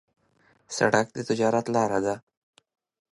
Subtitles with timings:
[0.75, 2.15] سړک د تجارت لاره ده.